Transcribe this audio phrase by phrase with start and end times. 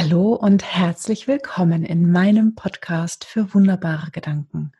[0.00, 4.70] Hallo und herzlich willkommen in meinem Podcast für wunderbare Gedanken.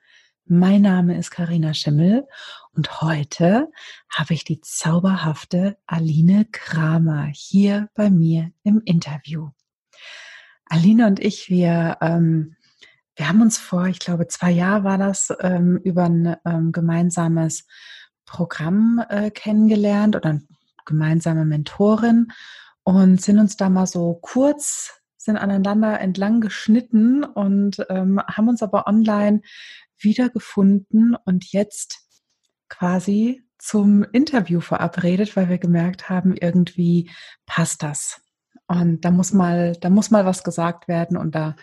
[0.44, 2.28] Mein Name ist Karina Schimmel
[2.76, 3.68] und heute
[4.08, 9.48] habe ich die zauberhafte Aline Kramer hier bei mir im Interview.
[10.66, 12.54] Aline und ich, wir, ähm,
[13.16, 17.66] wir haben uns vor, ich glaube, zwei Jahren war das, ähm, über ein ähm, gemeinsames
[18.24, 20.40] Programm äh, kennengelernt oder
[20.84, 22.28] gemeinsame Mentorin
[22.84, 24.97] und sind uns da mal so kurz
[25.28, 29.42] sind aneinander entlang geschnitten und ähm, haben uns aber online
[29.98, 32.00] wiedergefunden und jetzt
[32.70, 37.10] quasi zum Interview verabredet, weil wir gemerkt haben, irgendwie
[37.44, 38.22] passt das.
[38.68, 41.56] Und da muss mal, da muss mal was gesagt werden und da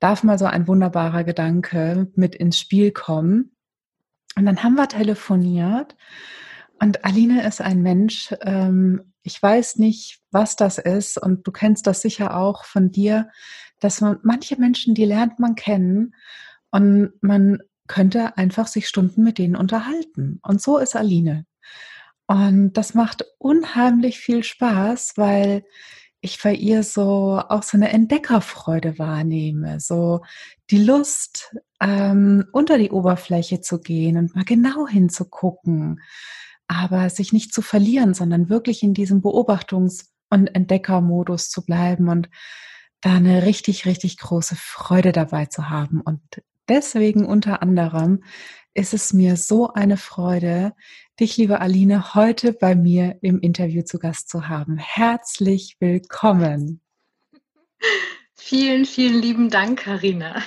[0.00, 3.56] darf mal so ein wunderbarer Gedanke mit ins Spiel kommen.
[4.36, 5.96] Und dann haben wir telefoniert
[6.80, 11.86] und Aline ist ein Mensch, ähm, ich weiß nicht, was das ist und du kennst
[11.86, 13.28] das sicher auch von dir,
[13.80, 16.14] dass man manche Menschen, die lernt man kennen
[16.70, 20.40] und man könnte einfach sich Stunden mit denen unterhalten.
[20.42, 21.46] Und so ist Aline.
[22.26, 25.64] Und das macht unheimlich viel Spaß, weil
[26.20, 30.22] ich bei ihr so auch so eine Entdeckerfreude wahrnehme, so
[30.70, 36.00] die Lust, ähm, unter die Oberfläche zu gehen und mal genau hinzugucken,
[36.68, 42.28] aber sich nicht zu verlieren, sondern wirklich in diesem Beobachtungs- und Entdeckermodus zu bleiben und
[43.00, 46.00] da eine richtig, richtig große Freude dabei zu haben.
[46.00, 46.20] Und
[46.68, 48.22] deswegen unter anderem
[48.74, 50.74] ist es mir so eine Freude,
[51.18, 54.76] dich, liebe Aline, heute bei mir im Interview zu Gast zu haben.
[54.78, 56.80] Herzlich willkommen.
[58.34, 60.42] Vielen, vielen lieben Dank, Karina.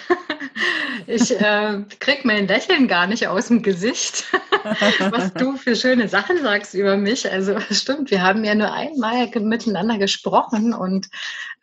[1.07, 4.25] Ich äh, krieg mein Lächeln gar nicht aus dem Gesicht,
[5.11, 7.29] was du für schöne Sachen sagst über mich.
[7.31, 11.09] Also stimmt, wir haben ja nur einmal miteinander gesprochen und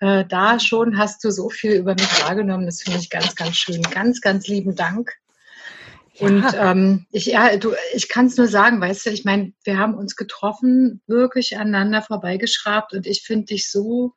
[0.00, 2.66] äh, da schon hast du so viel über mich wahrgenommen.
[2.66, 3.82] Das finde ich ganz, ganz schön.
[3.82, 5.14] Ganz, ganz lieben Dank.
[6.14, 6.26] Ja.
[6.26, 9.78] Und ähm, ich, ja, du, ich kann es nur sagen, weißt du, ich meine, wir
[9.78, 14.14] haben uns getroffen, wirklich aneinander vorbeigeschrabt und ich finde dich so,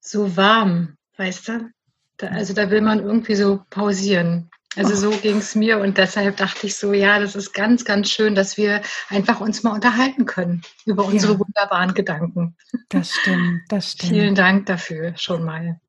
[0.00, 1.70] so warm, weißt du?
[2.16, 4.50] Da, also da will man irgendwie so pausieren.
[4.76, 8.10] Also so ging es mir und deshalb dachte ich so, ja, das ist ganz, ganz
[8.10, 11.38] schön, dass wir einfach uns mal unterhalten können über unsere ja.
[11.38, 12.56] wunderbaren Gedanken.
[12.88, 14.12] Das stimmt, das stimmt.
[14.12, 15.80] Vielen Dank dafür schon mal.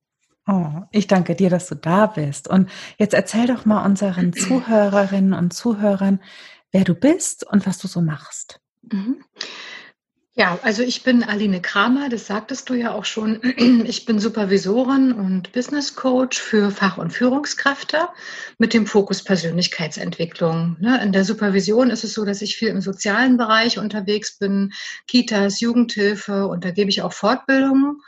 [0.48, 2.48] Oh, ich danke dir, dass du da bist.
[2.48, 6.22] Und jetzt erzähl doch mal unseren Zuhörerinnen und Zuhörern,
[6.72, 8.60] wer du bist und was du so machst.
[8.92, 9.24] Mhm.
[10.38, 13.40] Ja, also ich bin Aline Kramer, das sagtest du ja auch schon.
[13.88, 18.10] Ich bin Supervisorin und Business Coach für Fach- und Führungskräfte
[18.58, 20.76] mit dem Fokus Persönlichkeitsentwicklung.
[20.82, 24.74] Ne, in der Supervision ist es so, dass ich viel im sozialen Bereich unterwegs bin,
[25.08, 28.02] Kitas, Jugendhilfe und da gebe ich auch Fortbildungen.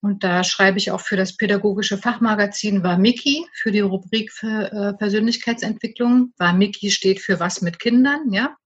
[0.00, 4.92] Und da schreibe ich auch für das pädagogische Fachmagazin Wamiki für die Rubrik für äh,
[4.92, 6.34] Persönlichkeitsentwicklung.
[6.36, 8.56] Wamiki steht für was mit Kindern, ja.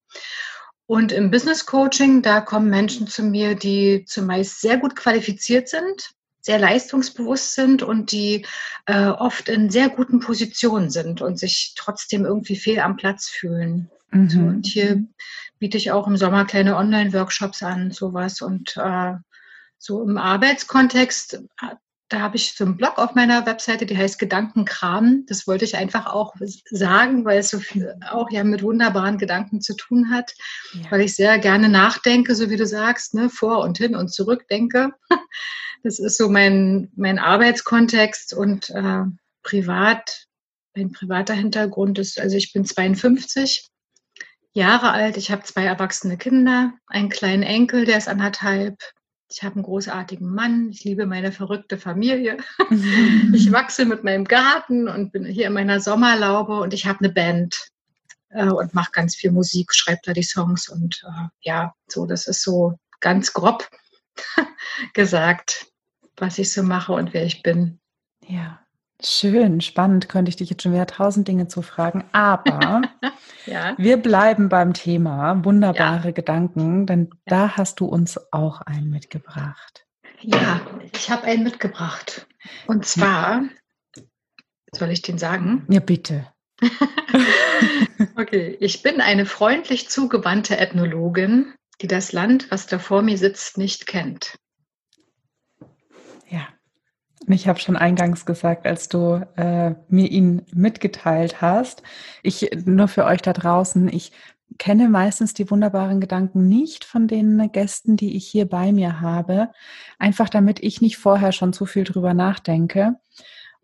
[0.88, 6.14] Und im Business Coaching, da kommen Menschen zu mir, die zumeist sehr gut qualifiziert sind,
[6.40, 8.46] sehr leistungsbewusst sind und die
[8.86, 13.90] äh, oft in sehr guten Positionen sind und sich trotzdem irgendwie fehl am Platz fühlen.
[14.12, 14.30] Mhm.
[14.30, 15.04] So, und hier
[15.58, 18.40] biete ich auch im Sommer kleine Online-Workshops an, sowas.
[18.40, 19.12] Und äh,
[19.76, 21.42] so im Arbeitskontext
[22.08, 25.24] da habe ich so einen Blog auf meiner Webseite, die heißt Gedankenkram.
[25.26, 26.34] Das wollte ich einfach auch
[26.70, 30.34] sagen, weil es so viel auch ja mit wunderbaren Gedanken zu tun hat,
[30.72, 30.90] ja.
[30.90, 34.46] weil ich sehr gerne nachdenke, so wie du sagst, ne, vor und hin und zurück
[34.48, 34.92] denke.
[35.84, 39.04] Das ist so mein, mein Arbeitskontext und äh,
[39.44, 40.26] privat,
[40.74, 43.68] mein privater Hintergrund ist, also ich bin 52
[44.52, 48.82] Jahre alt, ich habe zwei erwachsene Kinder, einen kleinen Enkel, der ist anderthalb,
[49.30, 52.38] ich habe einen großartigen Mann, ich liebe meine verrückte Familie.
[53.34, 57.10] Ich wachse mit meinem Garten und bin hier in meiner Sommerlaube und ich habe eine
[57.10, 57.68] Band
[58.30, 62.26] äh, und mache ganz viel Musik, schreibe da die Songs und äh, ja, so, das
[62.26, 63.68] ist so ganz grob
[64.94, 65.66] gesagt,
[66.16, 67.80] was ich so mache und wer ich bin.
[68.26, 68.60] Ja.
[69.00, 72.04] Schön, spannend, könnte ich dich jetzt schon wieder tausend Dinge zu fragen.
[72.10, 72.82] Aber
[73.46, 73.74] ja.
[73.78, 76.10] wir bleiben beim Thema wunderbare ja.
[76.10, 77.16] Gedanken, denn ja.
[77.26, 79.86] da hast du uns auch einen mitgebracht.
[80.20, 80.60] Ja,
[80.92, 82.26] ich habe einen mitgebracht.
[82.66, 83.44] Und zwar,
[84.72, 85.64] soll ich den sagen?
[85.68, 86.26] Ja, bitte.
[88.16, 93.58] okay, ich bin eine freundlich zugewandte Ethnologin, die das Land, was da vor mir sitzt,
[93.58, 94.38] nicht kennt.
[97.34, 101.82] Ich habe schon eingangs gesagt, als du äh, mir ihn mitgeteilt hast.
[102.22, 104.12] Ich nur für euch da draußen, ich
[104.58, 109.50] kenne meistens die wunderbaren Gedanken nicht von den Gästen, die ich hier bei mir habe,
[109.98, 112.96] einfach damit ich nicht vorher schon zu viel drüber nachdenke.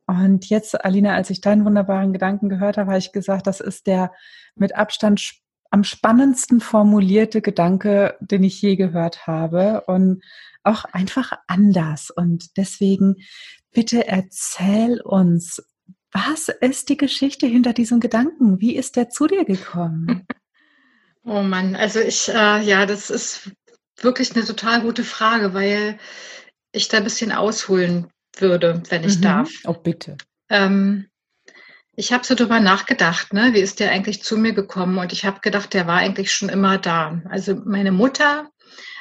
[0.06, 3.86] Und jetzt, Alina, als ich deinen wunderbaren Gedanken gehört habe, habe ich gesagt, das ist
[3.86, 4.12] der
[4.54, 5.40] mit Abstand
[5.70, 10.22] am spannendsten formulierte Gedanke, den ich je gehört habe und
[10.64, 12.10] auch einfach anders.
[12.10, 13.16] Und deswegen
[13.72, 15.62] bitte erzähl uns,
[16.12, 18.60] was ist die Geschichte hinter diesem Gedanken?
[18.60, 20.26] Wie ist der zu dir gekommen?
[21.26, 23.50] Oh Mann, also ich, äh, ja, das ist
[23.98, 25.98] wirklich eine total gute Frage, weil
[26.70, 29.22] ich da ein bisschen ausholen würde, wenn ich mhm.
[29.22, 29.50] darf.
[29.64, 30.18] Oh, bitte.
[30.50, 31.08] Ähm,
[31.96, 33.54] ich habe so drüber nachgedacht, ne?
[33.54, 34.98] wie ist der eigentlich zu mir gekommen?
[34.98, 37.22] Und ich habe gedacht, der war eigentlich schon immer da.
[37.30, 38.50] Also meine Mutter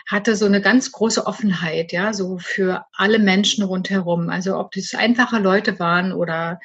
[0.06, 4.30] hatte so eine ganz große Offenheit, ja, so für alle Menschen rundherum.
[4.30, 6.60] Also ob das einfache Leute waren oder,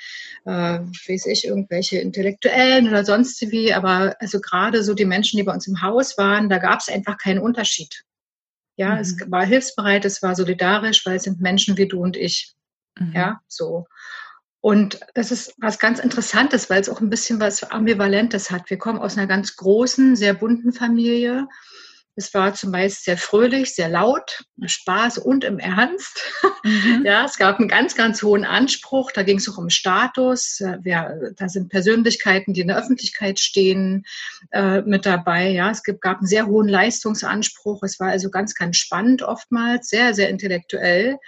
[0.44, 5.44] äh, weiß ich, irgendwelche Intellektuellen oder sonst wie, aber also gerade so die Menschen, die
[5.44, 8.05] bei uns im Haus waren, da gab es einfach keinen Unterschied.
[8.76, 9.00] Ja, mhm.
[9.00, 12.55] es war hilfsbereit, es war solidarisch, weil es sind Menschen wie du und ich.
[12.99, 13.12] Mhm.
[13.12, 13.87] Ja, so.
[14.61, 18.70] Und das ist was ganz Interessantes, weil es auch ein bisschen was Ambivalentes hat.
[18.70, 21.46] Wir kommen aus einer ganz großen, sehr bunten Familie
[22.19, 26.20] es war zumeist sehr fröhlich, sehr laut, Spaß und im Ernst.
[26.65, 27.05] Mhm.
[27.05, 29.12] Ja, es gab einen ganz, ganz hohen Anspruch.
[29.12, 30.61] Da ging es auch um Status.
[30.85, 34.05] Ja, da sind Persönlichkeiten, die in der Öffentlichkeit stehen,
[34.50, 35.49] äh, mit dabei.
[35.50, 37.85] Ja, es gab einen sehr hohen Leistungsanspruch.
[37.85, 41.19] Es war also ganz, ganz spannend oftmals, sehr, sehr intellektuell.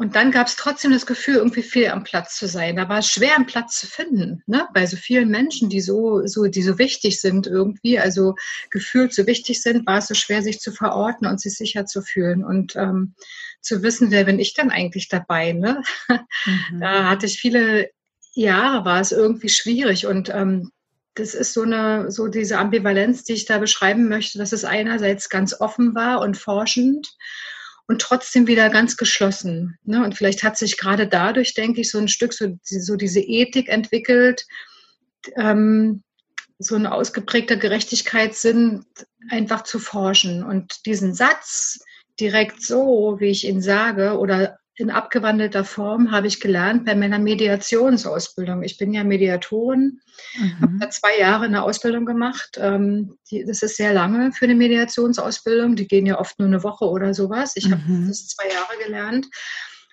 [0.00, 2.76] Und dann gab es trotzdem das Gefühl, irgendwie viel am Platz zu sein.
[2.76, 4.68] Da war es schwer, einen Platz zu finden, ne?
[4.72, 8.36] bei so vielen Menschen, die so, so, die so wichtig sind irgendwie, also
[8.70, 12.00] gefühlt so wichtig sind, war es so schwer, sich zu verorten und sich sicher zu
[12.00, 13.14] fühlen und ähm,
[13.60, 15.52] zu wissen, wer bin ich denn eigentlich dabei.
[15.52, 15.82] Ne?
[16.08, 16.80] Mhm.
[16.80, 17.90] Da hatte ich viele
[18.34, 20.70] Jahre, war es irgendwie schwierig und ähm,
[21.14, 25.28] das ist so eine, so diese Ambivalenz, die ich da beschreiben möchte, dass es einerseits
[25.28, 27.08] ganz offen war und forschend
[27.88, 29.78] und trotzdem wieder ganz geschlossen.
[29.84, 30.04] Ne?
[30.04, 33.68] Und vielleicht hat sich gerade dadurch, denke ich, so ein Stück so, so diese Ethik
[33.68, 34.46] entwickelt,
[35.36, 36.02] ähm,
[36.58, 38.84] so ein ausgeprägter Gerechtigkeitssinn
[39.30, 40.44] einfach zu forschen.
[40.44, 41.80] Und diesen Satz
[42.20, 47.18] direkt so, wie ich ihn sage, oder in abgewandelter Form habe ich gelernt bei meiner
[47.18, 48.62] Mediationsausbildung.
[48.62, 50.00] Ich bin ja Mediatorin,
[50.38, 50.60] mhm.
[50.60, 52.58] habe da zwei Jahre eine Ausbildung gemacht.
[52.60, 55.74] Ähm, das ist sehr lange für eine Mediationsausbildung.
[55.74, 57.56] Die gehen ja oft nur eine Woche oder sowas.
[57.56, 57.72] Ich mhm.
[57.72, 59.26] habe das zwei Jahre gelernt.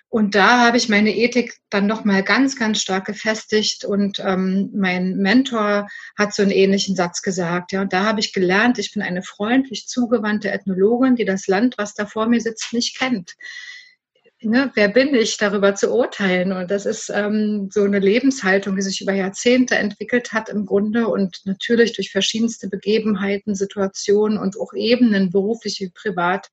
[0.08, 3.84] Und da habe ich meine Ethik dann nochmal ganz, ganz stark gefestigt.
[3.84, 7.72] Und ähm, mein Mentor hat so einen ähnlichen Satz gesagt.
[7.72, 11.76] Ja, und da habe ich gelernt, ich bin eine freundlich zugewandte Ethnologin, die das Land,
[11.76, 13.34] was da vor mir sitzt, nicht kennt
[14.42, 16.52] ne, wer bin ich, darüber zu urteilen?
[16.52, 21.08] Und das ist ähm, so eine Lebenshaltung, die sich über Jahrzehnte entwickelt hat im Grunde
[21.08, 26.50] und natürlich durch verschiedenste Begebenheiten, Situationen und auch Ebenen, beruflich wie privat,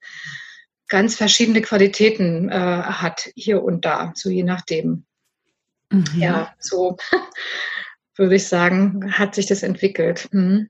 [0.88, 5.06] ganz verschiedene Qualitäten äh, hat, hier und da, so je nachdem.
[5.90, 6.06] Mhm.
[6.16, 6.98] Ja, so
[8.16, 10.28] würde ich sagen, hat sich das entwickelt.
[10.32, 10.70] Mhm.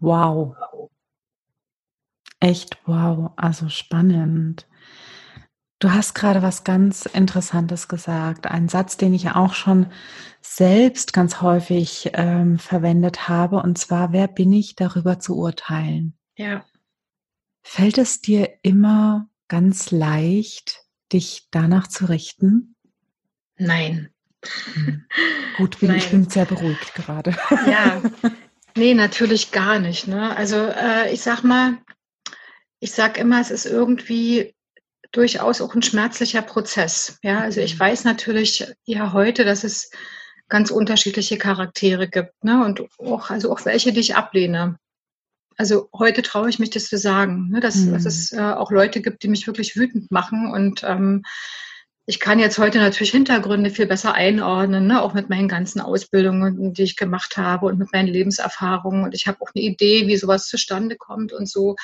[0.00, 0.56] Wow.
[2.40, 4.66] Echt wow, also spannend.
[5.86, 8.48] Du hast gerade was ganz Interessantes gesagt.
[8.48, 9.86] Ein Satz, den ich auch schon
[10.40, 13.58] selbst ganz häufig ähm, verwendet habe.
[13.58, 16.18] Und zwar, wer bin ich, darüber zu urteilen?
[16.34, 16.64] Ja.
[17.62, 22.74] Fällt es dir immer ganz leicht, dich danach zu richten?
[23.56, 24.10] Nein.
[24.74, 25.06] Hm.
[25.56, 25.98] Gut, bin, Nein.
[25.98, 27.36] ich bin sehr beruhigt gerade.
[27.64, 28.02] Ja,
[28.76, 30.08] nee, natürlich gar nicht.
[30.08, 30.36] Ne?
[30.36, 31.78] Also äh, ich sag mal,
[32.80, 34.55] ich sag immer, es ist irgendwie
[35.16, 37.18] durchaus auch ein schmerzlicher Prozess.
[37.22, 37.80] Ja, also ich mhm.
[37.80, 39.90] weiß natürlich ja heute, dass es
[40.48, 42.64] ganz unterschiedliche Charaktere gibt, ne?
[42.64, 44.78] Und auch, also auch welche, die ich ablehne.
[45.56, 47.60] Also heute traue ich mich das zu sagen, ne?
[47.60, 47.94] dass, mhm.
[47.94, 50.50] dass es äh, auch Leute gibt, die mich wirklich wütend machen.
[50.52, 51.22] Und ähm,
[52.04, 55.00] ich kann jetzt heute natürlich Hintergründe viel besser einordnen, ne?
[55.00, 59.02] auch mit meinen ganzen Ausbildungen, die ich gemacht habe und mit meinen Lebenserfahrungen.
[59.02, 61.74] Und ich habe auch eine Idee, wie sowas zustande kommt und so.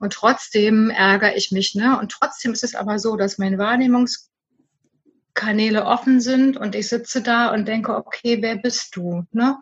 [0.00, 1.76] Und trotzdem ärgere ich mich.
[1.76, 1.96] Ne?
[2.00, 7.52] Und trotzdem ist es aber so, dass meine Wahrnehmungskanäle offen sind und ich sitze da
[7.52, 9.22] und denke, okay, wer bist du?
[9.30, 9.58] Ne?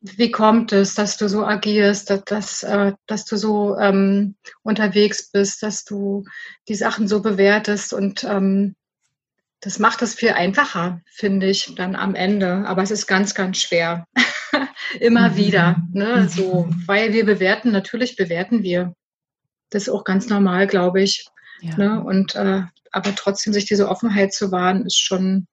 [0.00, 5.30] Wie kommt es, dass du so agierst, dass, dass, äh, dass du so ähm, unterwegs
[5.30, 6.24] bist, dass du
[6.68, 8.76] die Sachen so bewertest und ähm,
[9.60, 12.66] das macht es viel einfacher, finde ich, dann am Ende.
[12.66, 14.06] Aber es ist ganz, ganz schwer.
[15.00, 15.36] Immer mhm.
[15.36, 15.82] wieder.
[15.92, 16.30] Ne?
[16.30, 18.94] So, weil wir bewerten, natürlich bewerten wir.
[19.70, 21.26] Das ist auch ganz normal, glaube ich.
[21.60, 21.76] Ja.
[21.76, 22.04] Ne?
[22.04, 22.62] Und äh,
[22.92, 25.46] aber trotzdem sich diese Offenheit zu wahren, ist schon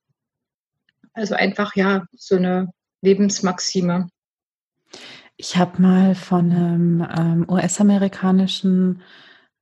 [1.14, 2.72] also einfach ja so eine
[3.02, 4.10] Lebensmaxime.
[5.36, 9.02] Ich habe mal von einem ähm, US-amerikanischen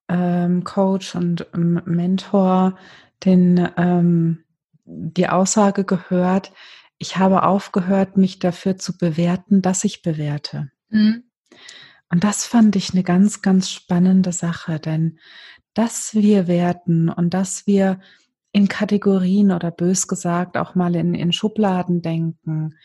[0.08, 2.78] ähm, Coach und ähm, Mentor
[3.24, 4.44] den, ähm,
[4.86, 6.52] die Aussage gehört,
[6.98, 10.72] ich habe aufgehört, mich dafür zu bewerten, dass ich bewerte.
[10.90, 11.24] Mhm.
[12.10, 15.20] Und das fand ich eine ganz, ganz spannende Sache, denn
[15.74, 18.00] dass wir werten und dass wir
[18.52, 22.76] in Kategorien oder bös gesagt auch mal in, in Schubladen denken,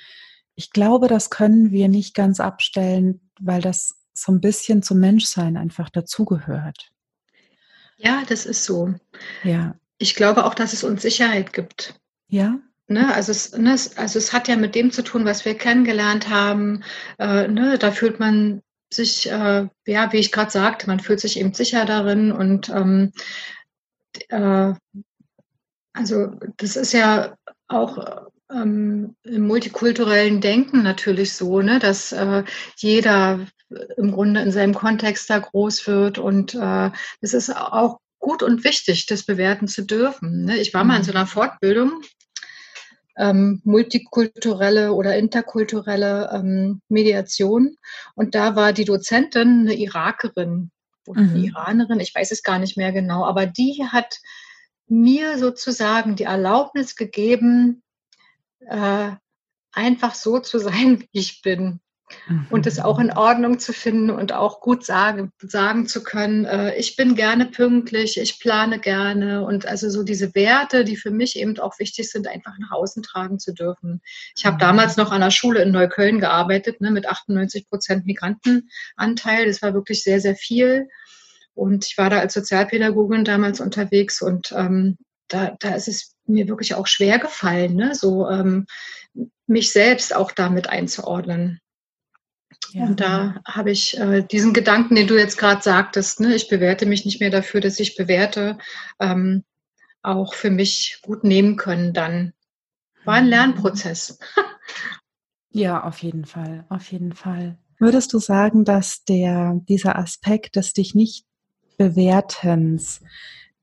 [0.56, 5.56] ich glaube, das können wir nicht ganz abstellen, weil das so ein bisschen zum Menschsein
[5.56, 6.90] einfach dazugehört.
[7.96, 8.94] Ja, das ist so.
[9.44, 9.76] Ja.
[9.98, 11.94] Ich glaube auch, dass es uns Sicherheit gibt.
[12.28, 12.58] Ja.
[12.88, 16.28] Ne, also, es, ne, also es hat ja mit dem zu tun, was wir kennengelernt
[16.28, 16.82] haben.
[17.18, 21.38] Äh, ne, da fühlt man sich, äh, ja, wie ich gerade sagte, man fühlt sich
[21.38, 23.12] eben sicher darin und ähm,
[24.28, 24.74] äh,
[25.92, 27.36] also das ist ja
[27.68, 32.44] auch ähm, im multikulturellen Denken natürlich so, ne, dass äh,
[32.76, 33.46] jeder
[33.96, 38.64] im Grunde in seinem Kontext da groß wird und äh, es ist auch gut und
[38.64, 40.44] wichtig, das bewerten zu dürfen.
[40.44, 40.58] Ne?
[40.58, 42.02] Ich war mal in so einer Fortbildung,
[43.16, 47.76] ähm, multikulturelle oder interkulturelle ähm, Mediation
[48.14, 50.70] und da war die Dozentin eine Irakerin
[51.06, 51.44] oder eine mhm.
[51.44, 54.18] Iranerin, ich weiß es gar nicht mehr genau, aber die hat
[54.86, 57.82] mir sozusagen die Erlaubnis gegeben,
[58.60, 59.12] äh,
[59.72, 61.80] einfach so zu sein, wie ich bin.
[62.28, 62.46] Mhm.
[62.50, 66.74] Und es auch in Ordnung zu finden und auch gut sagen, sagen zu können, äh,
[66.76, 71.36] ich bin gerne pünktlich, ich plane gerne und also so diese Werte, die für mich
[71.36, 74.00] eben auch wichtig sind, einfach nach außen tragen zu dürfen.
[74.36, 74.60] Ich habe mhm.
[74.60, 79.46] damals noch an der Schule in Neukölln gearbeitet, ne, mit 98 Prozent Migrantenanteil.
[79.46, 80.88] Das war wirklich sehr, sehr viel.
[81.54, 84.96] Und ich war da als Sozialpädagogin damals unterwegs und ähm,
[85.28, 87.94] da, da ist es mir wirklich auch schwer gefallen, ne?
[87.94, 88.66] so ähm,
[89.46, 91.60] mich selbst auch damit einzuordnen.
[92.72, 92.84] Ja.
[92.84, 96.34] Und da habe ich äh, diesen Gedanken, den du jetzt gerade sagtest, ne?
[96.34, 98.58] ich bewerte mich nicht mehr dafür, dass ich bewerte,
[99.00, 99.44] ähm,
[100.02, 102.32] auch für mich gut nehmen können dann.
[103.04, 103.30] War ein mhm.
[103.30, 104.18] Lernprozess.
[105.50, 107.58] ja, auf jeden Fall, auf jeden Fall.
[107.78, 111.24] Würdest du sagen, dass der, dieser Aspekt des dich nicht
[111.78, 113.00] Bewertens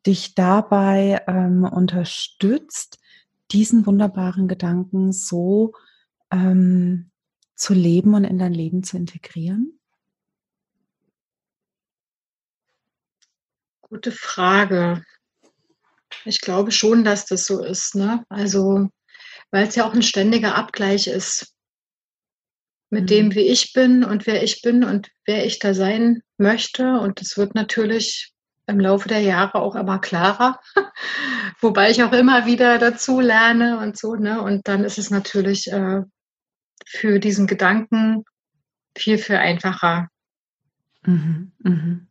[0.08, 2.98] dich dabei ähm, unterstützt,
[3.52, 5.74] diesen wunderbaren Gedanken so
[6.32, 7.12] ähm,
[7.58, 9.78] zu leben und in dein Leben zu integrieren?
[13.82, 15.04] Gute Frage.
[16.24, 17.96] Ich glaube schon, dass das so ist.
[17.96, 18.24] Ne?
[18.30, 18.90] Also,
[19.52, 21.54] weil es ja auch ein ständiger Abgleich ist
[22.90, 23.08] mit mhm.
[23.08, 27.00] dem, wie ich bin und wer ich bin und wer ich da sein möchte.
[27.00, 28.34] Und es wird natürlich
[28.68, 30.60] im Laufe der Jahre auch immer klarer,
[31.62, 34.16] wobei ich auch immer wieder dazu lerne und so.
[34.16, 34.42] Ne?
[34.42, 36.02] Und dann ist es natürlich äh,
[36.86, 38.24] für diesen Gedanken
[38.98, 40.10] viel, viel einfacher.
[41.03, 42.07] Mhm, mhm.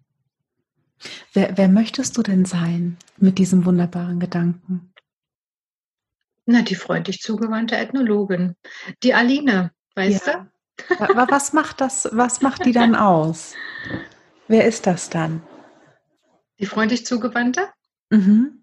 [1.32, 4.92] Wer, wer möchtest du denn sein mit diesem wunderbaren Gedanken?
[6.46, 8.54] Na, die freundlich zugewandte Ethnologin.
[9.02, 10.46] Die Aline, weißt ja.
[10.88, 11.26] du?
[11.28, 13.54] Was macht das, was macht die dann aus?
[14.46, 15.42] Wer ist das dann?
[16.60, 17.68] Die freundlich zugewandte?
[18.10, 18.62] Mhm.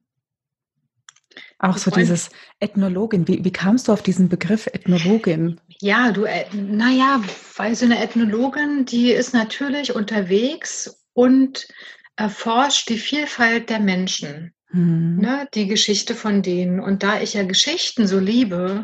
[1.59, 3.27] Auch so dieses Ethnologin.
[3.27, 5.59] Wie, wie kamst du auf diesen Begriff Ethnologin?
[5.79, 7.21] Ja, du, äh, naja,
[7.55, 11.67] weil so eine Ethnologin, die ist natürlich unterwegs und
[12.15, 15.19] erforscht die Vielfalt der Menschen, mhm.
[15.19, 16.79] ne, die Geschichte von denen.
[16.79, 18.83] Und da ich ja Geschichten so liebe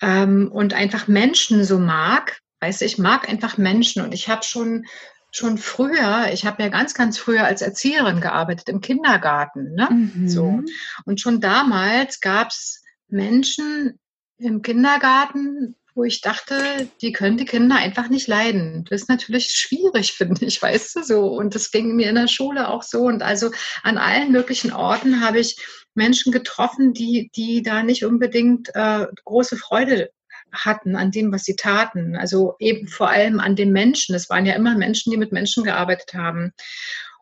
[0.00, 4.44] ähm, und einfach Menschen so mag, weißt du, ich mag einfach Menschen und ich habe
[4.44, 4.86] schon
[5.32, 9.74] schon früher, ich habe ja ganz, ganz früher als Erzieherin gearbeitet im Kindergarten.
[9.74, 9.88] Ne?
[9.90, 10.28] Mhm.
[10.28, 10.60] So.
[11.06, 13.98] Und schon damals gab es Menschen
[14.36, 18.84] im Kindergarten, wo ich dachte, die können die Kinder einfach nicht leiden.
[18.88, 21.26] Das ist natürlich schwierig, finde ich, weißt du so.
[21.26, 23.04] Und das ging mir in der Schule auch so.
[23.04, 23.50] Und also
[23.82, 25.56] an allen möglichen Orten habe ich
[25.94, 30.10] Menschen getroffen, die, die da nicht unbedingt äh, große Freude
[30.52, 32.16] hatten an dem, was sie taten.
[32.16, 34.14] Also eben vor allem an den Menschen.
[34.14, 36.52] Es waren ja immer Menschen, die mit Menschen gearbeitet haben.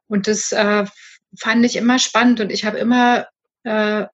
[0.08, 0.84] Und das äh,
[1.38, 2.40] fand ich immer spannend.
[2.40, 3.26] Und ich habe immer
[3.62, 4.06] äh,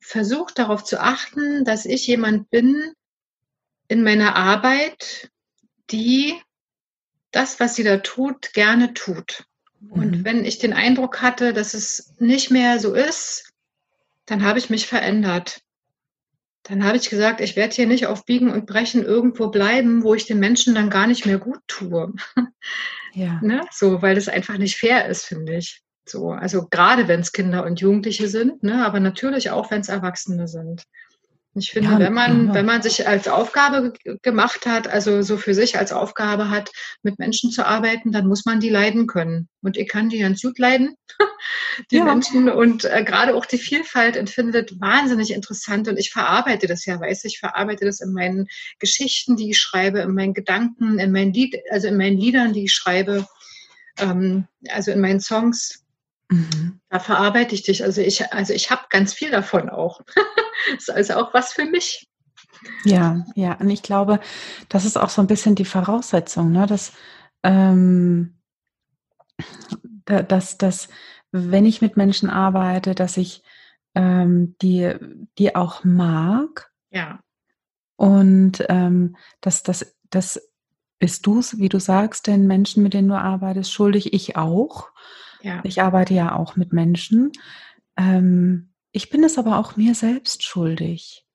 [0.00, 2.92] versucht darauf zu achten, dass ich jemand bin
[3.88, 5.30] in meiner Arbeit,
[5.90, 6.34] die
[7.30, 9.44] das, was sie da tut, gerne tut.
[9.88, 10.24] Und mhm.
[10.24, 13.52] wenn ich den Eindruck hatte, dass es nicht mehr so ist,
[14.26, 15.62] dann habe ich mich verändert
[16.64, 20.14] dann habe ich gesagt, ich werde hier nicht auf Biegen und Brechen irgendwo bleiben, wo
[20.14, 22.12] ich den Menschen dann gar nicht mehr gut tue.
[23.14, 23.38] Ja.
[23.42, 23.60] ne?
[23.70, 25.82] So, weil das einfach nicht fair ist, finde ich.
[26.08, 28.86] So, also gerade wenn es Kinder und Jugendliche sind, ne?
[28.86, 30.84] aber natürlich auch, wenn es Erwachsene sind.
[31.54, 32.54] Ich finde, ja, wenn man, ja.
[32.54, 33.92] wenn man sich als Aufgabe
[34.22, 36.70] gemacht hat, also so für sich als Aufgabe hat,
[37.02, 39.48] mit Menschen zu arbeiten, dann muss man die leiden können.
[39.60, 40.96] Und ich kann die ganz gut leiden,
[41.90, 42.04] die ja.
[42.04, 42.48] Menschen.
[42.48, 45.88] Und äh, gerade auch die Vielfalt empfindet wahnsinnig interessant.
[45.88, 50.00] Und ich verarbeite das ja, weiß ich, verarbeite das in meinen Geschichten, die ich schreibe,
[50.00, 53.26] in meinen Gedanken, in meinen Lied, also in meinen Liedern, die ich schreibe,
[53.98, 55.84] ähm, also in meinen Songs.
[56.30, 56.80] Mhm.
[56.88, 57.84] Da verarbeite ich dich.
[57.84, 60.00] Also ich, also ich habe ganz viel davon auch.
[60.70, 62.08] das ist also auch was für mich.
[62.84, 63.54] Ja, ja.
[63.54, 64.20] Und ich glaube,
[64.68, 66.66] das ist auch so ein bisschen die Voraussetzung, ne?
[66.66, 66.92] dass,
[67.42, 68.38] ähm,
[70.04, 70.88] dass, dass,
[71.32, 73.42] wenn ich mit Menschen arbeite, dass ich
[73.94, 74.94] ähm, die,
[75.38, 76.70] die auch mag.
[76.90, 77.20] Ja.
[77.96, 80.40] Und ähm, dass das, das
[80.98, 84.90] bist du, wie du sagst, den Menschen, mit denen du arbeitest, schuldig, ich auch.
[85.40, 85.60] Ja.
[85.64, 87.32] Ich arbeite ja auch mit Menschen.
[87.96, 91.26] Ähm, ich bin es aber auch mir selbst schuldig.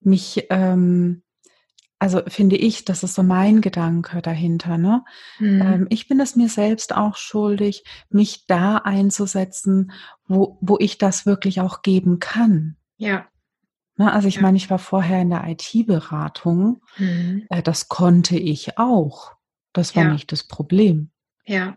[0.00, 1.22] Mich, ähm,
[1.98, 4.76] also finde ich, das ist so mein Gedanke dahinter.
[4.76, 5.04] Ne?
[5.38, 5.62] Mhm.
[5.62, 9.92] Ähm, ich bin es mir selbst auch schuldig, mich da einzusetzen,
[10.26, 12.76] wo, wo ich das wirklich auch geben kann.
[12.96, 13.26] Ja.
[13.96, 14.12] Ne?
[14.12, 14.42] Also ich ja.
[14.42, 16.82] meine, ich war vorher in der IT-Beratung.
[16.98, 17.46] Mhm.
[17.48, 19.32] Äh, das konnte ich auch.
[19.72, 20.12] Das war ja.
[20.12, 21.10] nicht das Problem.
[21.46, 21.76] Ja.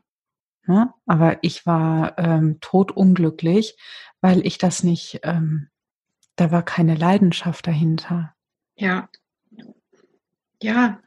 [0.67, 0.93] Ne?
[1.05, 3.77] Aber ich war ähm, totunglücklich,
[4.21, 5.69] weil ich das nicht, ähm,
[6.35, 8.35] da war keine Leidenschaft dahinter.
[8.75, 9.09] Ja.
[10.61, 10.99] Ja,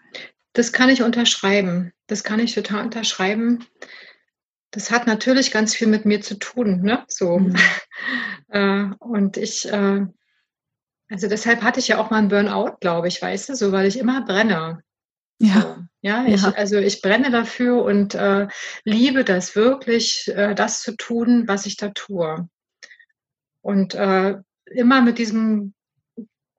[0.55, 1.93] das kann ich unterschreiben.
[2.07, 3.65] Das kann ich total unterschreiben.
[4.71, 7.05] Das hat natürlich ganz viel mit mir zu tun, ne?
[7.09, 7.39] So.
[7.39, 7.57] Mhm.
[8.49, 10.07] äh, und ich, äh,
[11.11, 13.87] also deshalb hatte ich ja auch mal einen Burnout, glaube ich, weißt du, so, weil
[13.87, 14.83] ich immer brenne.
[15.41, 15.61] Ja.
[15.61, 15.77] So.
[16.03, 16.53] Ja, ich, ja.
[16.53, 18.49] also ich brenne dafür und äh,
[18.85, 22.49] liebe das wirklich, äh, das zu tun, was ich da tue.
[23.61, 25.75] Und äh, immer mit diesem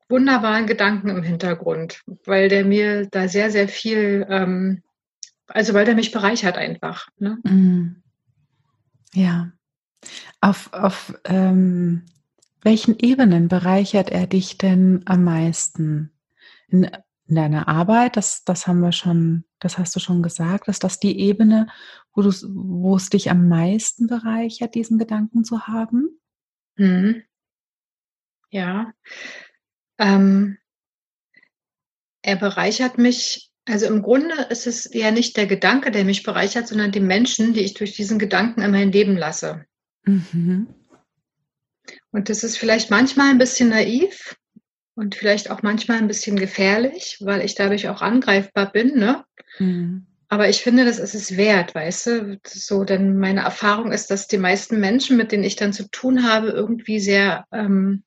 [0.09, 4.83] wunderbaren Gedanken im Hintergrund, weil der mir da sehr, sehr viel, ähm,
[5.47, 7.07] also weil der mich bereichert einfach.
[7.17, 7.39] Ne?
[7.43, 8.03] Mm.
[9.13, 9.51] Ja.
[10.39, 12.05] Auf, auf ähm,
[12.61, 16.11] welchen Ebenen bereichert er dich denn am meisten?
[16.67, 16.91] In,
[17.31, 20.99] in deiner Arbeit, das, das haben wir schon, das hast du schon gesagt, ist das
[20.99, 21.67] die Ebene,
[22.13, 26.19] wo, du, wo es dich am meisten bereichert, diesen Gedanken zu haben?
[26.75, 27.23] Mhm.
[28.49, 28.91] Ja.
[29.97, 30.57] Ähm,
[32.21, 36.67] er bereichert mich, also im Grunde ist es ja nicht der Gedanke, der mich bereichert,
[36.67, 39.65] sondern die Menschen, die ich durch diesen Gedanken in mein Leben lasse.
[40.03, 40.67] Mhm.
[42.11, 44.35] Und das ist vielleicht manchmal ein bisschen naiv,
[44.95, 48.97] und vielleicht auch manchmal ein bisschen gefährlich, weil ich dadurch auch angreifbar bin.
[48.97, 49.23] Ne?
[49.59, 50.05] Mhm.
[50.27, 52.39] Aber ich finde, das ist es wert, weißt du?
[52.47, 56.23] So, denn meine Erfahrung ist, dass die meisten Menschen, mit denen ich dann zu tun
[56.23, 58.03] habe, irgendwie sehr ähm,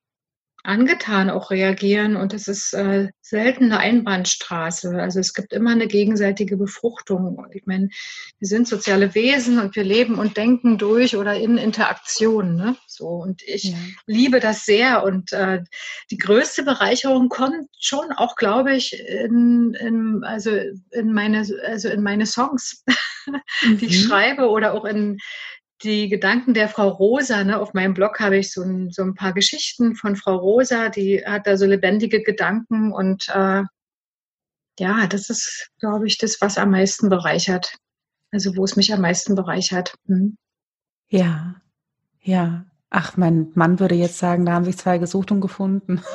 [0.64, 4.96] angetan auch reagieren und es ist äh, selten eine Einbahnstraße.
[5.00, 7.46] Also es gibt immer eine gegenseitige Befruchtung.
[7.53, 7.90] Ich meine,
[8.38, 12.57] wir sind soziale Wesen und wir leben und denken durch oder in Interaktion.
[12.57, 12.77] Ne?
[12.87, 13.77] So und ich ja.
[14.07, 15.62] liebe das sehr und äh,
[16.11, 20.50] die größte Bereicherung kommt schon auch, glaube ich, in, in also
[20.92, 22.85] in meine also in meine Songs,
[23.27, 23.79] mhm.
[23.79, 24.09] die ich mhm.
[24.09, 25.18] schreibe oder auch in
[25.83, 27.45] die Gedanken der Frau Rosa.
[27.45, 27.59] Ne?
[27.59, 31.25] Auf meinem Blog habe ich so ein, so ein paar Geschichten von Frau Rosa, die
[31.25, 33.63] hat da so lebendige Gedanken und äh,
[34.79, 37.77] ja, das ist, glaube ich, das, was am meisten bereichert.
[38.33, 39.95] Also wo es mich am meisten bereichert.
[40.07, 40.37] Hm.
[41.09, 41.55] Ja,
[42.21, 42.67] ja.
[42.96, 46.00] Ach, mein Mann würde jetzt sagen, da haben sich zwei gesucht und gefunden.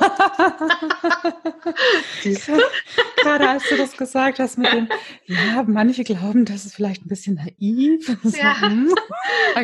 [3.22, 4.88] Gerade als du das gesagt hast mit dem,
[5.26, 8.16] ja, manche glauben, das ist vielleicht ein bisschen naiv.
[8.22, 8.62] So, ja.
[8.62, 8.94] Hm.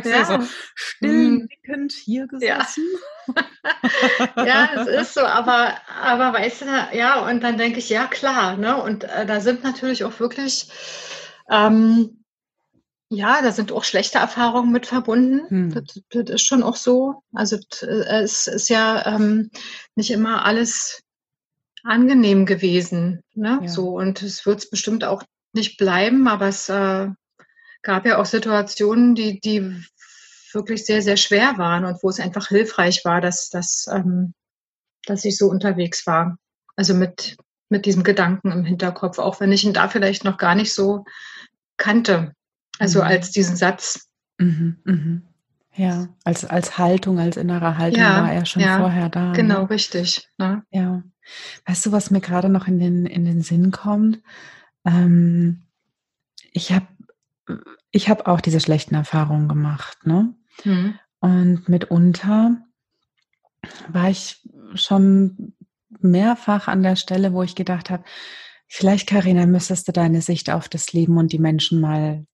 [0.04, 0.24] ja.
[0.26, 2.84] so still nickend hier gesessen.
[4.36, 4.44] Ja.
[4.44, 8.58] ja, es ist so, aber, aber weißt du, ja, und dann denke ich, ja, klar,
[8.58, 8.76] ne?
[8.76, 10.68] Und äh, da sind natürlich auch wirklich
[11.50, 12.25] ähm,
[13.08, 15.48] ja, da sind auch schlechte Erfahrungen mit verbunden.
[15.48, 15.74] Hm.
[15.74, 17.22] Das, das, ist schon auch so.
[17.32, 19.50] Also äh, es ist ja ähm,
[19.94, 21.02] nicht immer alles
[21.84, 23.22] angenehm gewesen.
[23.34, 23.60] Ne?
[23.62, 23.68] Ja.
[23.68, 27.08] So, und es wird es bestimmt auch nicht bleiben, aber es äh,
[27.82, 29.84] gab ja auch Situationen, die, die
[30.52, 34.34] wirklich sehr, sehr schwer waren und wo es einfach hilfreich war, dass, dass, ähm,
[35.04, 36.38] dass ich so unterwegs war.
[36.74, 37.36] Also mit,
[37.68, 41.04] mit diesem Gedanken im Hinterkopf, auch wenn ich ihn da vielleicht noch gar nicht so
[41.76, 42.34] kannte.
[42.78, 43.06] Also mhm.
[43.06, 44.08] als diesen Satz.
[44.38, 45.22] Mhm, mhm.
[45.74, 49.26] Ja, als, als Haltung, als innere Haltung ja, war er schon ja, vorher da.
[49.26, 49.32] Ne?
[49.36, 49.70] Genau, ne?
[49.70, 50.28] richtig.
[50.38, 50.62] Ne?
[50.70, 51.02] Ja.
[51.66, 54.22] Weißt du, was mir gerade noch in den, in den Sinn kommt?
[54.86, 55.66] Ähm,
[56.52, 56.86] ich habe
[57.90, 60.06] ich hab auch diese schlechten Erfahrungen gemacht.
[60.06, 60.34] Ne?
[60.64, 60.98] Mhm.
[61.20, 62.56] Und mitunter
[63.88, 64.40] war ich
[64.74, 65.54] schon
[66.00, 68.04] mehrfach an der Stelle, wo ich gedacht habe,
[68.66, 72.26] vielleicht, Karina, müsstest du deine Sicht auf das Leben und die Menschen mal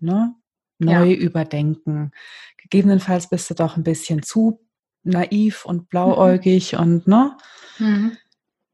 [0.00, 0.34] ne,
[0.78, 1.16] neu ja.
[1.16, 2.12] überdenken.
[2.58, 4.60] Gegebenenfalls bist du doch ein bisschen zu
[5.02, 6.78] naiv und blauäugig mhm.
[6.78, 7.36] und ne?
[7.78, 8.16] Mhm.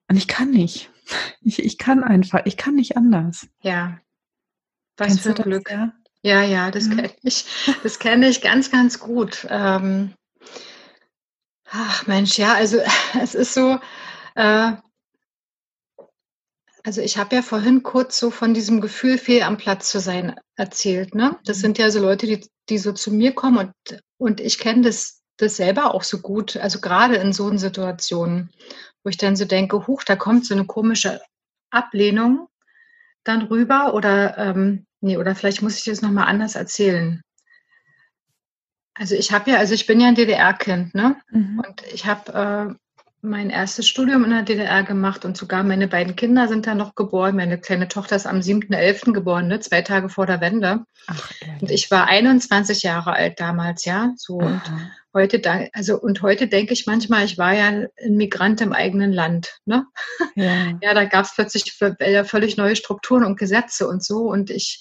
[0.09, 0.89] Und ich kann nicht.
[1.45, 3.49] Ich, ich kann einfach, ich kann nicht anders.
[3.61, 3.99] Ja.
[4.97, 5.65] Was Kennst für ein Glück.
[5.65, 5.93] Das, ja?
[6.23, 6.97] ja, ja, das mhm.
[6.97, 7.45] kenne ich.
[7.83, 9.45] Das kenne ich ganz, ganz gut.
[9.51, 10.15] Ähm,
[11.69, 12.79] ach Mensch, ja, also
[13.21, 13.79] es ist so,
[14.37, 14.73] äh,
[16.85, 20.35] also ich habe ja vorhin kurz so von diesem Gefühl, fehl am Platz zu sein,
[20.57, 21.15] erzählt.
[21.15, 21.39] Ne?
[21.45, 21.61] Das mhm.
[21.63, 25.23] sind ja so Leute, die, die so zu mir kommen und, und ich kenne das,
[25.37, 28.51] das selber auch so gut, also gerade in so Situationen,
[29.05, 31.21] wo ich dann so denke, huch, da kommt so eine komische
[31.71, 32.49] Ablehnung
[33.25, 37.23] dann rüber oder ähm, nee, oder vielleicht muss ich das nochmal anders erzählen.
[38.95, 41.17] Also ich habe ja, also ich bin ja ein DDR-Kind, ne?
[41.31, 41.63] Mhm.
[41.67, 42.82] Und ich habe äh,
[43.23, 46.97] mein erstes Studium in der DDR gemacht und sogar meine beiden Kinder sind da noch
[46.97, 47.37] geboren.
[47.37, 49.13] Meine kleine Tochter ist am 7.11.
[49.13, 49.61] geboren, ne?
[49.61, 50.81] zwei Tage vor der Wende.
[51.07, 51.31] Ach,
[51.61, 54.13] und ich war 21 Jahre alt damals, ja.
[54.17, 54.49] So Aha.
[54.49, 54.63] und
[55.15, 59.13] heute da, also und heute denke ich manchmal, ich war ja ein Migrant im eigenen
[59.13, 59.61] Land.
[59.67, 59.87] Ne?
[60.35, 64.23] Ja, ja da gab es plötzlich völlig neue Strukturen und Gesetze und so.
[64.23, 64.81] Und ich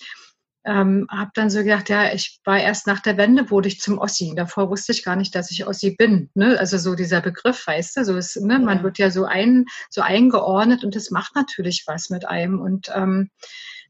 [0.63, 3.97] ähm, habe dann so gedacht, ja, ich war erst nach der Wende, wurde ich zum
[3.97, 4.33] Ossi.
[4.35, 6.29] Davor wusste ich gar nicht, dass ich Ossi bin.
[6.35, 6.57] Ne?
[6.59, 8.59] Also so dieser Begriff, weißt du, so ist, ne?
[8.59, 8.83] man ja.
[8.83, 12.59] wird ja so ein, so eingeordnet und das macht natürlich was mit einem.
[12.59, 13.31] Und ähm,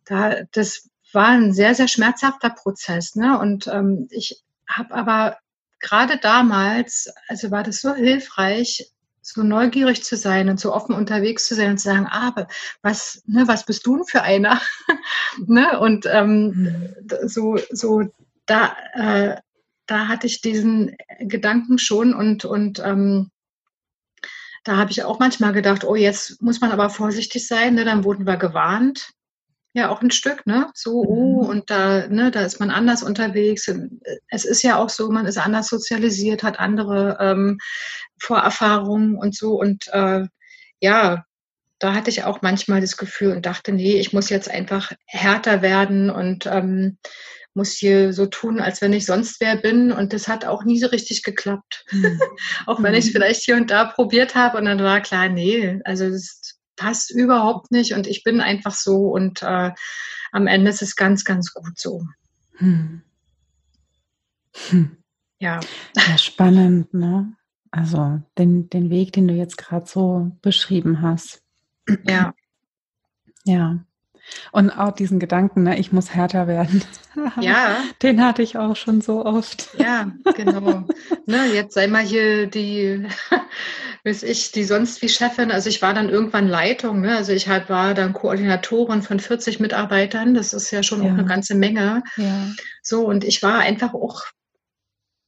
[0.06, 3.16] da, das war ein sehr, sehr schmerzhafter Prozess.
[3.16, 3.38] Ne?
[3.38, 5.38] Und ähm, ich habe aber
[5.82, 11.48] gerade damals, also war das so hilfreich, so neugierig zu sein und so offen unterwegs
[11.48, 12.48] zu sein und zu sagen, ah, aber
[12.82, 14.60] was, ne, was bist du denn für einer?
[15.46, 15.80] ne?
[15.80, 16.96] Und ähm, mhm.
[17.28, 18.04] so, so
[18.46, 19.38] da, äh,
[19.86, 23.30] da hatte ich diesen Gedanken schon und, und ähm,
[24.64, 27.86] da habe ich auch manchmal gedacht, oh, jetzt muss man aber vorsichtig sein, ne?
[27.86, 29.12] dann wurden wir gewarnt
[29.74, 30.70] ja auch ein Stück, ne?
[30.74, 31.50] So, oh, mhm.
[31.50, 33.72] und da, ne, da ist man anders unterwegs.
[34.30, 37.58] Es ist ja auch so, man ist anders sozialisiert, hat andere ähm,
[38.20, 39.60] Vorerfahrungen und so.
[39.60, 40.26] Und äh,
[40.82, 41.24] ja,
[41.80, 45.62] da hatte ich auch manchmal das Gefühl und dachte, nee, ich muss jetzt einfach härter
[45.62, 46.98] werden und ähm,
[47.54, 49.92] muss hier so tun, als wenn ich sonst wer bin.
[49.92, 51.86] Und das hat auch nie so richtig geklappt.
[51.92, 52.20] Mhm.
[52.66, 53.14] auch wenn ich es mhm.
[53.14, 57.72] vielleicht hier und da probiert habe und dann war klar, nee, also das passt überhaupt
[57.72, 59.72] nicht und ich bin einfach so und äh,
[60.32, 62.04] am Ende ist es ganz, ganz gut so.
[62.58, 63.04] Hm.
[64.70, 64.98] Hm.
[65.40, 65.60] Ja.
[65.96, 66.18] ja.
[66.18, 67.34] Spannend, ne?
[67.70, 71.44] Also den, den Weg, den du jetzt gerade so beschrieben hast.
[72.04, 72.34] Ja.
[73.44, 73.80] Ja.
[74.52, 76.84] Und auch diesen Gedanken, ne, ich muss härter werden.
[77.42, 77.76] Ja.
[78.02, 79.70] Den hatte ich auch schon so oft.
[79.78, 80.86] Ja, genau.
[81.26, 83.06] ne, jetzt sei mal hier die,
[84.04, 85.52] weiß ich, die sonst wie Chefin.
[85.52, 87.02] Also ich war dann irgendwann Leitung.
[87.02, 87.16] Ne?
[87.16, 90.34] Also ich halt war dann Koordinatorin von 40 Mitarbeitern.
[90.34, 91.10] Das ist ja schon ja.
[91.10, 92.04] auch eine ganze Menge.
[92.18, 92.50] Ja.
[92.82, 94.24] So, und ich war einfach auch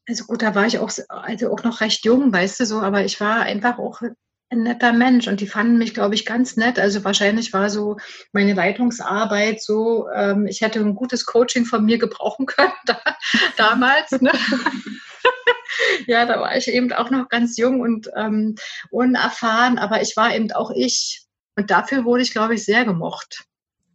[0.07, 3.05] also gut, da war ich auch, also auch noch recht jung, weißt du so, aber
[3.05, 4.01] ich war einfach auch
[4.49, 6.77] ein netter Mensch und die fanden mich, glaube ich, ganz nett.
[6.77, 7.97] Also wahrscheinlich war so
[8.31, 12.99] meine Leitungsarbeit so, ähm, ich hätte ein gutes Coaching von mir gebrauchen können da,
[13.57, 14.11] damals.
[14.11, 14.31] Ne?
[16.07, 18.55] ja, da war ich eben auch noch ganz jung und ähm,
[18.89, 21.25] unerfahren, aber ich war eben auch ich.
[21.55, 23.45] Und dafür wurde ich, glaube ich, sehr gemocht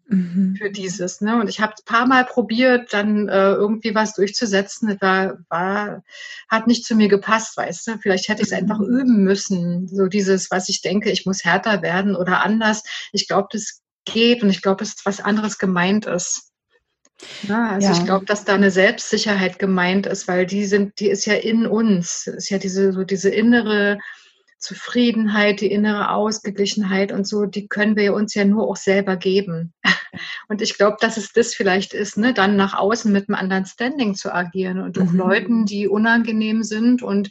[0.08, 0.56] mhm.
[0.56, 1.20] für dieses.
[1.20, 1.40] Ne?
[1.40, 4.88] Und ich habe ein paar Mal probiert, dann äh, irgendwie was durchzusetzen.
[4.88, 6.02] Das war, war,
[6.48, 7.98] hat nicht zu mir gepasst, weißt du.
[7.98, 8.58] Vielleicht hätte ich es mhm.
[8.58, 9.88] einfach üben müssen.
[9.88, 12.82] So dieses, was ich denke, ich muss härter werden oder anders.
[13.12, 16.47] Ich glaube, das geht und ich glaube, es ist was anderes gemeint ist.
[17.42, 17.92] Ja, also ja.
[17.92, 21.66] ich glaube, dass da eine Selbstsicherheit gemeint ist, weil die sind, die ist ja in
[21.66, 22.24] uns.
[22.26, 23.98] Das ist ja diese, so diese innere
[24.58, 29.72] Zufriedenheit, die innere Ausgeglichenheit und so, die können wir uns ja nur auch selber geben.
[30.48, 33.66] Und ich glaube, dass es das vielleicht ist, ne, dann nach außen mit einem anderen
[33.66, 35.18] Standing zu agieren und auch mhm.
[35.18, 37.30] Leuten, die unangenehm sind und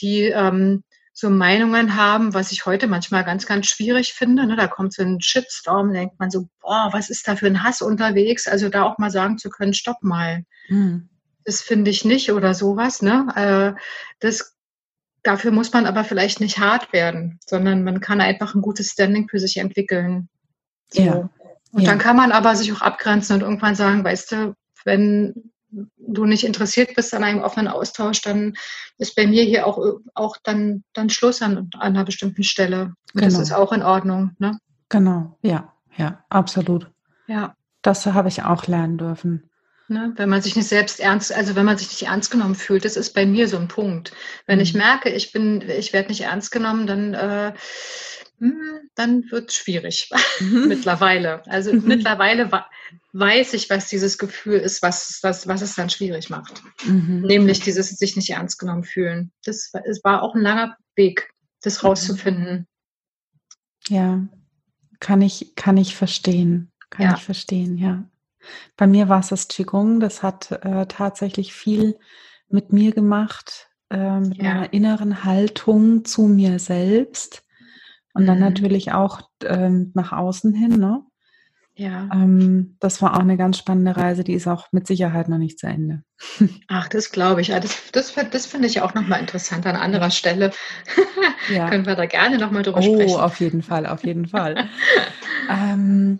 [0.00, 0.82] die ähm,
[1.18, 4.46] so Meinungen haben, was ich heute manchmal ganz, ganz schwierig finde.
[4.46, 4.54] Ne?
[4.54, 7.80] Da kommt so ein Shitstorm, denkt man so, boah, was ist da für ein Hass
[7.80, 8.46] unterwegs?
[8.46, 10.44] Also da auch mal sagen zu können, stopp mal.
[10.68, 11.08] Mhm.
[11.44, 13.00] Das finde ich nicht oder sowas.
[13.00, 13.26] Ne?
[13.34, 13.80] Äh,
[14.20, 14.56] das
[15.22, 19.28] Dafür muss man aber vielleicht nicht hart werden, sondern man kann einfach ein gutes Standing
[19.28, 20.28] für sich entwickeln.
[20.88, 21.02] So.
[21.02, 21.30] Ja.
[21.72, 21.90] Und ja.
[21.90, 26.44] dann kann man aber sich auch abgrenzen und irgendwann sagen, weißt du, wenn du nicht
[26.44, 28.56] interessiert bist an einem offenen Austausch, dann
[28.98, 29.78] ist bei mir hier auch,
[30.14, 32.94] auch dann, dann Schluss an, an einer bestimmten Stelle.
[33.12, 33.24] Genau.
[33.24, 34.32] das ist auch in Ordnung.
[34.38, 34.58] Ne?
[34.88, 36.90] Genau, ja, ja, absolut.
[37.26, 37.54] Ja.
[37.82, 39.50] Das habe ich auch lernen dürfen.
[39.88, 40.12] Ne?
[40.16, 42.96] Wenn man sich nicht selbst ernst, also wenn man sich nicht ernst genommen fühlt, das
[42.96, 44.12] ist bei mir so ein Punkt.
[44.46, 44.62] Wenn mhm.
[44.62, 47.52] ich merke, ich bin, ich werde nicht ernst genommen, dann äh,
[48.94, 50.68] dann wird es schwierig mhm.
[50.68, 51.46] mittlerweile.
[51.46, 51.82] Also mhm.
[51.86, 52.50] mittlerweile
[53.12, 56.62] weiß ich, was dieses Gefühl ist, was, was, was es dann schwierig macht.
[56.84, 57.22] Mhm.
[57.22, 59.32] Nämlich dieses sich nicht ernst genommen fühlen.
[59.44, 61.88] Das es war auch ein langer Weg, das mhm.
[61.88, 62.66] rauszufinden.
[63.88, 64.26] Ja,
[65.00, 66.72] kann ich, kann ich verstehen.
[66.90, 67.14] Kann ja.
[67.16, 68.04] ich verstehen, ja.
[68.76, 69.98] Bei mir war es das Qigong.
[69.98, 71.98] Das hat äh, tatsächlich viel
[72.48, 74.54] mit mir gemacht, äh, mit ja.
[74.54, 77.45] meiner inneren Haltung zu mir selbst
[78.16, 78.26] und mhm.
[78.26, 80.78] dann natürlich auch ähm, nach außen hin.
[80.78, 81.02] Ne?
[81.74, 82.08] Ja.
[82.12, 85.58] Ähm, das war auch eine ganz spannende Reise, die ist auch mit Sicherheit noch nicht
[85.58, 86.02] zu Ende.
[86.68, 87.48] Ach, das glaube ich.
[87.48, 90.52] Das, das, das finde ich auch nochmal interessant an anderer Stelle.
[91.48, 91.70] Ja.
[91.70, 93.14] Können wir da gerne nochmal drüber oh, sprechen.
[93.14, 94.68] Oh, auf jeden Fall, auf jeden Fall.
[95.48, 96.18] ähm,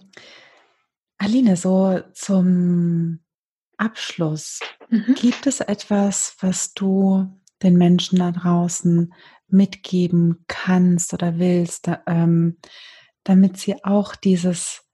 [1.19, 3.19] Aline, so zum
[3.77, 4.61] Abschluss.
[4.89, 5.17] Mhm.
[5.17, 7.29] Gibt es etwas, was du
[7.61, 9.13] den Menschen da draußen
[9.49, 12.59] mitgeben kannst oder willst, da, ähm,
[13.25, 14.85] damit sie auch dieses,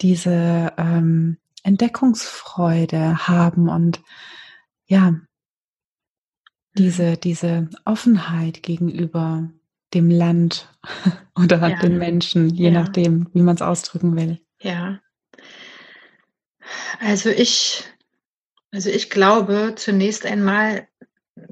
[0.00, 4.02] diese ähm, Entdeckungsfreude haben und
[4.86, 5.14] ja,
[6.74, 9.50] diese, diese Offenheit gegenüber
[9.94, 10.68] dem Land
[11.38, 11.78] oder ja.
[11.78, 12.70] den Menschen, je ja.
[12.70, 14.40] nachdem, wie man es ausdrücken will.
[14.60, 15.00] Ja.
[17.00, 17.84] Also ich,
[18.70, 20.88] also ich glaube zunächst einmal,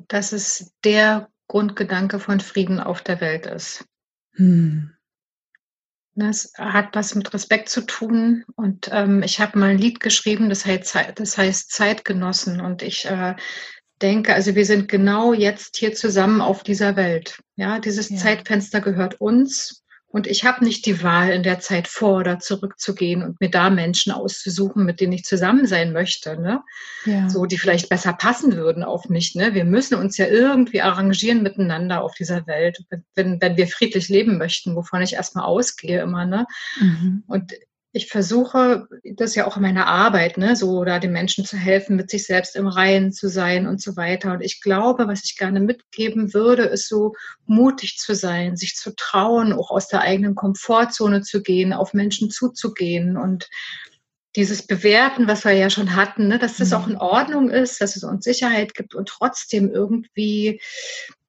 [0.09, 3.85] dass es der Grundgedanke von Frieden auf der Welt ist.
[4.37, 4.93] Hm.
[6.15, 8.45] Das hat was mit Respekt zu tun.
[8.55, 12.61] Und ähm, ich habe mal ein Lied geschrieben, das heißt, das heißt Zeitgenossen.
[12.61, 13.35] Und ich äh,
[14.01, 17.41] denke, also wir sind genau jetzt hier zusammen auf dieser Welt.
[17.57, 18.17] Ja, dieses ja.
[18.17, 19.83] Zeitfenster gehört uns.
[20.13, 23.71] Und ich habe nicht die Wahl, in der Zeit vor oder zurückzugehen und mir da
[23.71, 26.63] Menschen auszusuchen, mit denen ich zusammen sein möchte, ne?
[27.05, 27.29] Ja.
[27.29, 29.37] So, die vielleicht besser passen würden auf mich.
[29.37, 29.55] Ne?
[29.55, 34.37] Wir müssen uns ja irgendwie arrangieren miteinander auf dieser Welt, wenn, wenn wir friedlich leben
[34.37, 36.27] möchten, wovon ich erstmal ausgehe immer.
[36.27, 36.47] Ne?
[36.81, 37.23] Mhm.
[37.29, 37.53] Und
[37.93, 41.97] ich versuche das ja auch in meiner Arbeit, ne, so da den Menschen zu helfen,
[41.97, 44.33] mit sich selbst im Reinen zu sein und so weiter.
[44.33, 47.15] Und ich glaube, was ich gerne mitgeben würde, ist so
[47.47, 52.31] mutig zu sein, sich zu trauen, auch aus der eigenen Komfortzone zu gehen, auf Menschen
[52.31, 53.49] zuzugehen und
[54.37, 57.01] dieses Bewerten, was wir ja schon hatten, ne, dass das auch in mhm.
[57.01, 60.61] Ordnung ist, dass es uns Sicherheit gibt und trotzdem irgendwie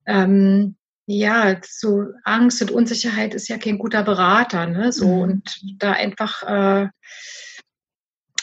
[0.05, 0.75] ähm,
[1.17, 4.91] ja, so Angst und Unsicherheit ist ja kein guter Berater, ne?
[4.91, 5.21] So mhm.
[5.21, 6.89] und da einfach äh,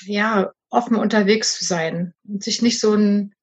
[0.05, 3.35] ja offen unterwegs zu sein und sich nicht so ein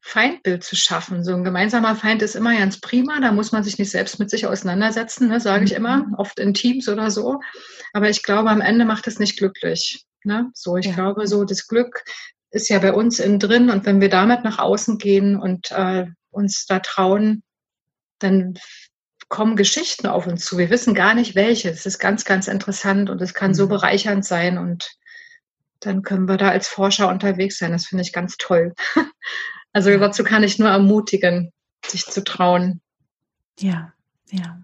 [0.00, 1.24] Feindbild zu schaffen.
[1.24, 4.28] So ein gemeinsamer Feind ist immer ganz prima, da muss man sich nicht selbst mit
[4.28, 6.14] sich auseinandersetzen, ne, sage ich immer, mhm.
[6.14, 7.40] oft in Teams oder so.
[7.92, 10.04] Aber ich glaube, am Ende macht es nicht glücklich.
[10.24, 10.50] Ne?
[10.52, 10.94] So, ich ja.
[10.94, 12.04] glaube, so das Glück
[12.50, 16.06] ist ja bei uns innen drin und wenn wir damit nach außen gehen und äh,
[16.30, 17.42] uns da trauen,
[18.24, 18.58] dann
[19.28, 20.58] kommen Geschichten auf uns zu.
[20.58, 21.70] Wir wissen gar nicht welche.
[21.70, 23.70] Es ist ganz, ganz interessant und es kann so mhm.
[23.70, 24.90] bereichernd sein und
[25.80, 27.72] dann können wir da als Forscher unterwegs sein.
[27.72, 28.74] Das finde ich ganz toll.
[29.76, 31.52] Also dazu kann ich nur ermutigen,
[31.84, 32.80] sich zu trauen.
[33.58, 33.92] Ja,
[34.30, 34.62] ja.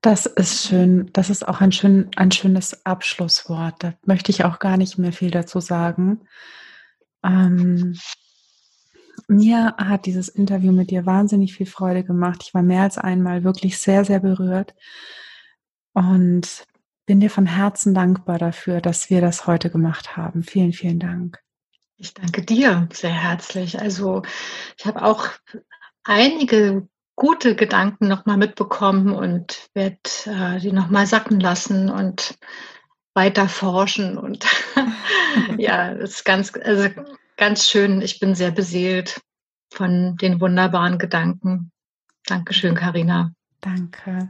[0.00, 1.08] Das ist schön.
[1.12, 3.76] Das ist auch ein, schön, ein schönes Abschlusswort.
[3.78, 6.26] Da möchte ich auch gar nicht mehr viel dazu sagen.
[7.22, 7.96] Ähm,
[9.28, 12.42] mir hat dieses Interview mit dir wahnsinnig viel Freude gemacht.
[12.44, 14.74] Ich war mehr als einmal wirklich sehr, sehr berührt
[15.92, 16.66] und
[17.06, 20.42] bin dir von Herzen dankbar dafür, dass wir das heute gemacht haben.
[20.42, 21.38] Vielen, vielen Dank.
[21.96, 23.80] Ich danke dir sehr herzlich.
[23.80, 24.22] Also
[24.78, 25.28] ich habe auch
[26.04, 32.38] einige gute Gedanken nochmal mitbekommen und werde äh, die nochmal sacken lassen und
[33.14, 34.16] weiter forschen.
[34.16, 34.46] Und
[35.58, 36.88] ja, das ist ganz, also
[37.38, 38.02] ganz schön.
[38.02, 39.22] Ich bin sehr beseelt
[39.72, 41.72] von den wunderbaren Gedanken.
[42.26, 43.32] Dankeschön, Karina.
[43.62, 44.28] Danke.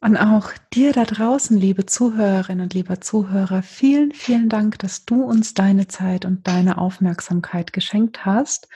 [0.00, 5.22] Und auch dir da draußen, liebe Zuhörerinnen und lieber Zuhörer, vielen, vielen Dank, dass du
[5.22, 8.68] uns deine Zeit und deine Aufmerksamkeit geschenkt hast.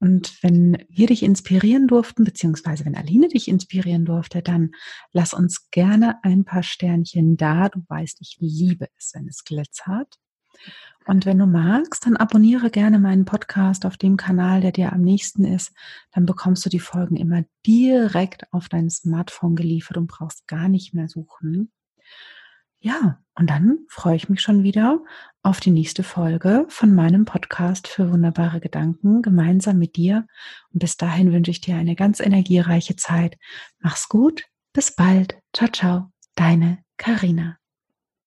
[0.00, 4.70] Und wenn wir dich inspirieren durften, beziehungsweise wenn Aline dich inspirieren durfte, dann
[5.12, 7.68] lass uns gerne ein paar Sternchen da.
[7.68, 10.18] Du weißt, ich liebe es, wenn es glitzert.
[11.06, 15.00] Und wenn du magst, dann abonniere gerne meinen Podcast auf dem Kanal, der dir am
[15.00, 15.72] nächsten ist.
[16.12, 20.94] Dann bekommst du die Folgen immer direkt auf dein Smartphone geliefert und brauchst gar nicht
[20.94, 21.72] mehr suchen.
[22.82, 25.02] Ja, und dann freue ich mich schon wieder
[25.42, 30.26] auf die nächste Folge von meinem Podcast für wunderbare Gedanken gemeinsam mit dir.
[30.72, 33.36] Und bis dahin wünsche ich dir eine ganz energiereiche Zeit.
[33.80, 34.44] Mach's gut.
[34.72, 35.36] Bis bald.
[35.52, 36.12] Ciao, ciao.
[36.36, 37.59] Deine Karina.